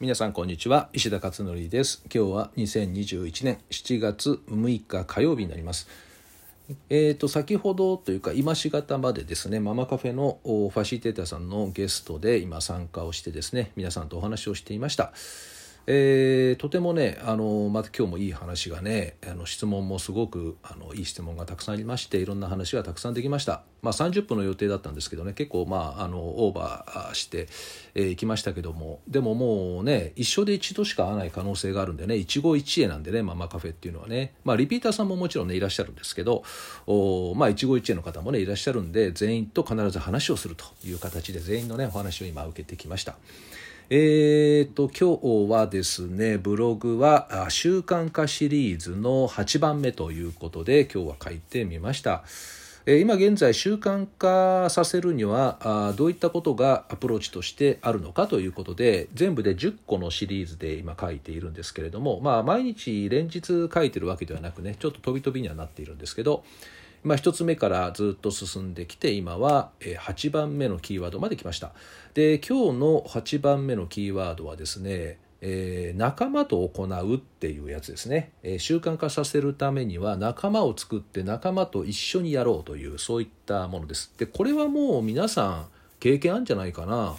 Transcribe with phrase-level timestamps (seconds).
[0.00, 0.88] 皆さんこんにちは。
[0.92, 2.02] 石田勝則です。
[2.12, 5.86] 今日は2021年7月6日火曜日になります。
[6.90, 15.12] えーと先ほどというか今しがたまでですねママカフェのファシリテーターさんのゲストで今参加をしてですね皆さんとお話をしていました。
[15.86, 27.46] えー、とてもねあのまた今日もいい話がねあの質問もすごくあのいい質問がたくさんありましていろんな話がたくさんできました、まあ、30分の予定だったんですけどね結構まああのオーバーしてい、
[27.96, 36.44] えー、きましたけどもでももうね一生で一度しか会わない可能性があるんでね一期一会なんでねママカフェっていうのはね、まあ、リピーターさんももちろんねいらっしゃるんですけど
[36.86, 43.16] お、まあ、一期一会の方もねいらっしゃるんで全員と必ず話をするという形で全員のねお話を今受けてきました。
[43.90, 52.24] えーと、今日はですねブログは習慣化シリーズの8番目ということで今日は書いてみました。
[52.86, 66.44] 今現在習慣化させるにはどういったことがアプローチとしてあるのかということで全部で10個のシリーズで今書いているんですけれども、まあ、毎日連日書いてるわけではなくねちょっと飛び飛びにはなっているんですけど
[67.04, 71.72] まあ、1つ目からずっと進んできて今は8番目のキーワードまで来ました。
[72.14, 84.10] で今日の8番目のキーワードはですねえー、仲間と行うっていうやつですね、えー、習慣化させるためには仲間を作って仲間と一緒にやろうというそういったものです。
[84.16, 85.66] でこれはもう皆さん
[86.00, 87.14] 経験あるんじゃないかな。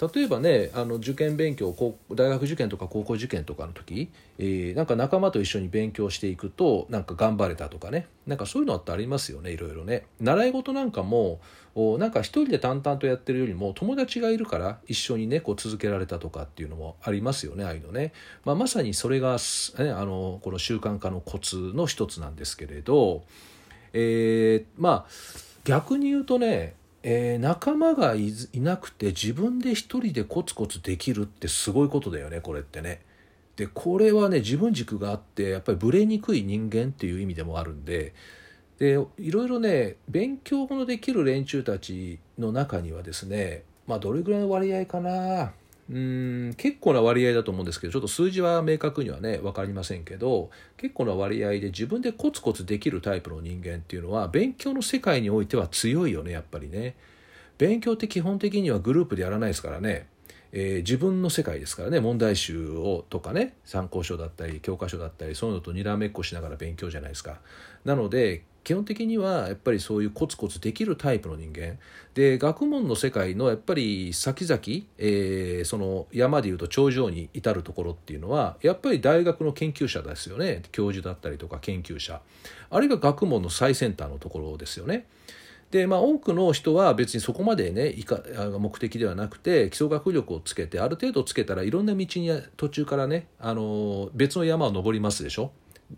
[0.00, 1.74] 例えばねあの受験勉強
[2.10, 8.06] 大学受験とか高校受験とかの時、えー、なんか仲間と一緒に勉強していくとなんか頑張れたとかね。
[8.26, 10.04] なんかそういうのってありますよねいろいろね。
[10.20, 11.40] 習い事なんかも
[11.98, 18.14] なんか一人で淡々とやってるよりも友達がいるから一緒にねこう続けられたとかっていうのもありますよねああいうのね、
[18.46, 19.36] まあ、まさにそれが、
[19.78, 23.24] ね、あのこの習慣化のコツの一つなんですけれど、
[23.92, 25.10] えー、まあ
[25.64, 26.74] 逆に言うとね
[27.08, 33.00] えー、仲間がいなくて自分で一人でコツコツできるってすごいことだよねこれってね。
[33.54, 38.12] でこれはね自分軸があってやっぱりブレにくい人間っていう意味でもあるんで
[38.80, 45.52] でいろいろね勉強のできる連中たちの中にはですねまあどれぐらいの割合かな
[45.88, 56.96] うん結構な割合だと思うんですけどちょっと数字は明確にはね分かりませんけど結構な割合で自分でコツコツできるタイプの人間っていうのは勉強の世界においては強いよねやっぱりね。
[57.58, 60.06] 勉強って基本的にはグループでやらないですからね。
[60.52, 67.38] えー、自分の世界ですからね問題集をとかね参考書だったり教科書だったりそういうのとにらめっこしながら勉強じゃないですか。
[67.84, 71.78] なので基本的にはやっぱりそういうコツコツできるタイプの人間。
[72.14, 74.58] で学問の世界のやっぱり先々、
[74.98, 80.62] えー、その山でいうと頂上に至るところっていうのはやっぱり大学の研究者ですよね。
[80.72, 82.20] 教授だったりとか研究者。
[82.68, 85.06] あるいは学問の最先端のところですよね。
[85.70, 88.20] でまあ、多くの人は別にそこまでねいか
[88.58, 95.52] 目的ではなくて基礎学力をつけてある程度つけたらいろんな道に途中からねあの別の山を登りますでしょ。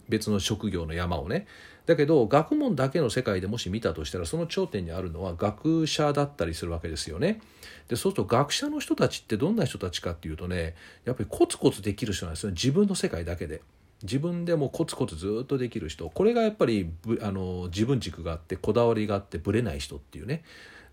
[0.08, 1.46] 別の職業の山をね。
[1.88, 7.40] だけど学問だけの世界でもし見たとしたらその頂点にあるのは学者だったりするわけですよね。
[7.88, 10.74] でそうすると学者の人たちってどんな人たちかっていうとね
[11.06, 13.62] やっぱりコツコツできる人なんですよ自分の世界だけで。
[14.02, 20.42] 自分でもコツコツずっとできる人これがやっぱりあの自分軸があってこだわりがあってぶれない人っていうね。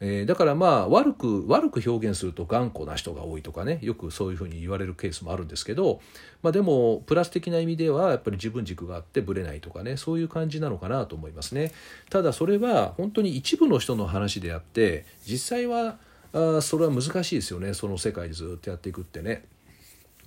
[0.01, 6.01] えー、だからまあ悪く悪く表現すると頑固な人が多いとかねよくそういうふうに言われるケースもあるんですけど、
[6.43, 11.71] まあ、でもプラス的な意味ではやっぱり自分軸があってぶれないとかねそういう感じなのかなと思いますね。
[12.09, 15.97] ただそれは本当に一部の人の話であって実際は
[16.33, 17.73] あそれは難しいですよね。
[17.73, 19.45] その世界でずっとやっていくってね。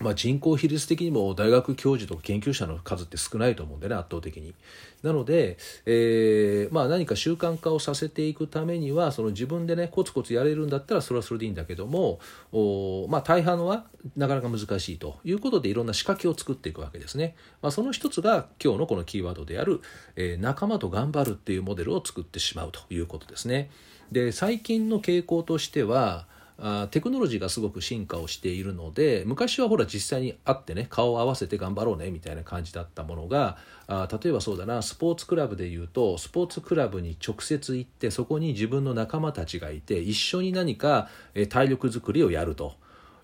[0.00, 4.54] まあ、人口比率的にも大学教授とか研究者の数って少ないと思うんでね圧倒的に。
[5.02, 12.18] なので、えーまあ、何か習慣化をさせていくためにはその自分でねコツコツやれるんだったらそれはそれでいいんだけども
[12.52, 13.84] お、まあ、大半は
[14.16, 17.36] なかなか難しいということでいろんな仕掛けを作っていくわけですね。
[17.62, 19.80] まあ、その一つが今日のこのキーワードである、
[20.16, 23.70] えー、仲間と頑張るっていうモデルを作ってしまうということですね。
[24.10, 26.26] で最近の傾向としては
[26.60, 41.08] あテクノロジーがすごく進化をしているので昔はほら実際に会ってね顔を合わせて頑張ろうねみたいな感じだったものがあ例えばそうだなスポーツクラブでいうとスポーツクラブに直接行ってそこに自分の仲間たちがいて一緒に何か
[41.48, 42.74] 体力づくりをやると。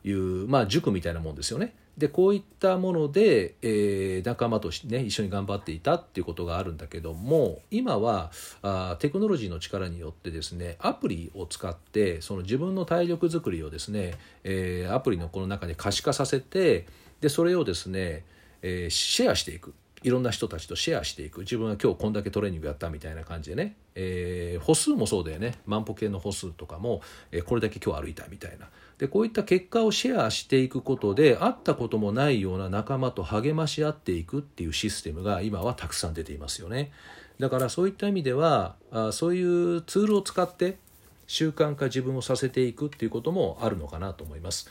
[0.04, 1.74] いう、まあ、塾みたいなもんですよね。
[1.96, 16.86] でこういったもので、えー、仲間としてね一緒に頑張っていたっていうことがあるんだけども今はあテクノロジーの力によってですねアプリを使ってその自分の体力づくりをですね、えー、アプリのこの中で可視化させて
[17.20, 18.24] でそれをですね、
[18.62, 19.72] えー、シェアしていく
[20.04, 21.40] いろんな人たちとシェアしていく。
[21.40, 25.54] 自分は今日こんだけトレーニングやったみたいな感じでね、えー、歩数もそうだよね。
[25.66, 27.00] 万歩計の歩数とかも、
[27.32, 28.68] えー、これだけ今日歩いたみたいな。
[28.98, 36.92] でこういった結果をシェアしていくことで会ったこともないような仲間と励まし合っていくっていうシステムが今はたくさん出ていますよね。
[37.40, 40.76] だからそういった意味ではあそういうツールを使って
[41.26, 44.68] 習慣化自分をさせていくっていうこともあるのかなと思います。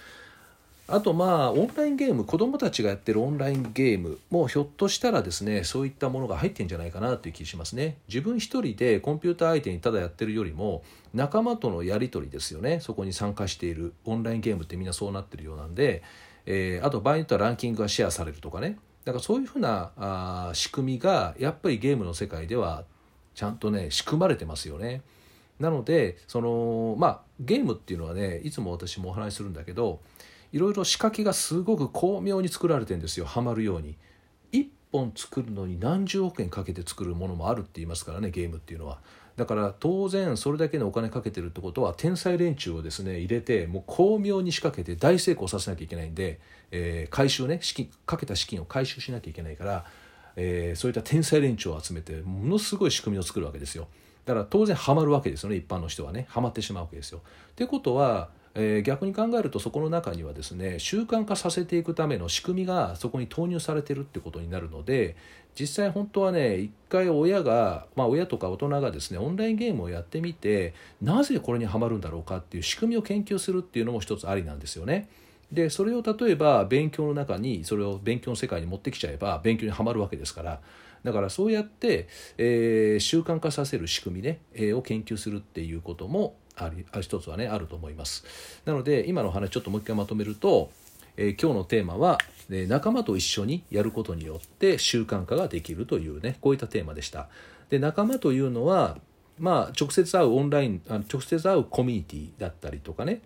[0.94, 7.98] あとまあオンラインゲーム子どもたちがやってるオンラインゲームもひょっとしたらですねそういったものが入ってんじゃないかなという気しますね。
[8.08, 10.84] 自分一人でコンピューター相手にただやってるよりも
[11.16, 12.80] 仲間とのやり取りですよね。
[12.80, 16.04] そこに参加しているオンラインゲームってみんなそうなってるようなんで、
[16.46, 18.78] えー、あと場合によってはランキングがシェアされるとかね。
[19.04, 22.84] だからそういうふうなあ仕組みがやっぱりゲームの世界では
[23.34, 25.02] ちゃんとね仕組まれてますよね。
[25.60, 30.00] なのでそのまあゲームっていうのはねいつも私もお話しするんだけど
[30.54, 33.98] いろいろ仕掛けがすごく巧妙に作られてるんですよはまるように。
[34.52, 39.00] 1本作るのに何十億円かけて作るものもあるって言いますからねゲームっていうのは。
[39.36, 46.40] だから当然それだけのお金かけてるってことは天才連中をですね入れてもう巧妙に仕掛けて大成功させなきゃいけないんで、
[46.70, 49.86] えー、回収ね資金かけた資金を回収しなきゃいけないから、
[50.36, 53.88] えー、そういった天才連中を集めてものすごい仕組みを作るわけですよ
[54.26, 57.22] だから当然ハマるわけですよね一般の人はねハマってしまうわけですよ。
[57.52, 65.16] ってことはえー、逆に考えるとそこの中にはですね習慣化させていくための仕組みがそこに投入されてるってことになるので
[65.60, 75.10] 実際本当はね一回親が、まあ、親とか大人がですねオンラインゲームをやってみてなぜこれにはまるんだろうかっていう仕組みを研究するっていうのも一つありなんですよね。
[75.52, 80.62] でそれを例えば勉強の中にそれを勉強の世界に持ってきちゃえば勉強にはまるわけですから
[81.04, 82.08] だからそうやって、
[82.40, 88.26] えー、習慣化させる仕組みね、えー、を研究するっていうこともあり一つはねあると思います。
[88.66, 90.72] なので今の話ちょっともう一回まとめると、
[91.18, 92.18] えー、今日のテーマは、
[92.50, 97.30] え仲間と一緒にやることによって習慣化ができるというねこういったテーマでした。
[97.70, 98.98] で仲間というのは
[99.40, 103.22] まあ直接会うオンラインあ直接会うコミュニティだったりとかね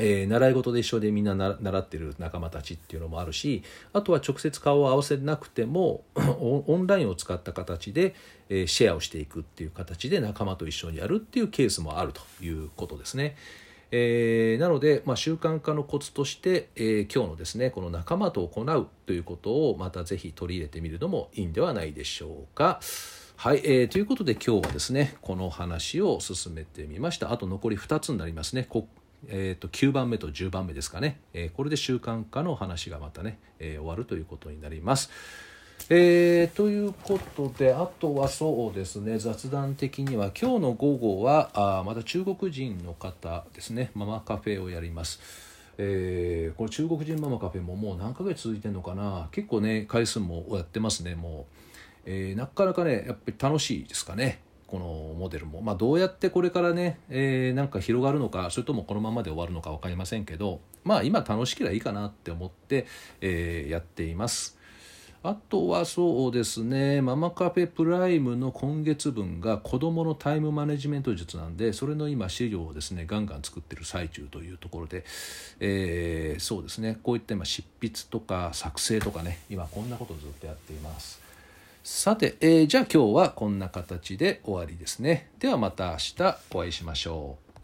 [0.00, 3.62] えー、習い事で一緒でみんな習ってる仲間たちっていうのもあるし
[3.92, 8.14] あとは直接顔を合わせなくても オンラインを使った形で、
[8.48, 13.36] えー、シェアをしていくっていう形で仲間と一緒にやるっていうケースもあるということですね。
[13.92, 22.80] えー、なので、まあ、習慣化のコツとして、えー、今日のですねこの仲間と行うということをまたぜひ取り入れてみるのもいいんではないでしょうか。
[23.36, 28.66] はい、えー、ということで今日はですねこの話を進めてみましたあと残り2つになりますね
[29.28, 35.10] えーと、9番目と10番目ですかね、えー、これで習慣化の話がまたね、えー、終わるということになります。
[35.88, 45.20] えー、ということであとはそうですね雑談的には今日の午後はあまた中国人の方ですねママカフェをやります。
[45.78, 51.54] えー、これ中国人ママカフェももう何ヶ月続いてるのかな結構ね回数もやってますねもう、
[52.04, 54.40] えー、なかなかねやっぱり楽しいですかね
[54.70, 62.86] このモデルも、まあ、どうやってこれからね、えー、なんか広がるのかそれともこのままで終わるのか分かりませんけどまあ今楽しければいいかなって思って、
[63.20, 64.60] えー、やっています。
[65.22, 75.04] あとはそうですね、ママカフェプライムの今月分が子どものタイムマネジメント術なんで、それの今資料をですね、ガンガン作ってる最中というところで、
[75.60, 81.20] えー、そうですね、こういった今執筆とか作成とかね、今こんなことをずっとやっています。
[81.82, 85.30] さて、えー、じゃあ今日はこんな形で終わりですね。
[85.38, 87.49] ではまた明日お会いしましょう。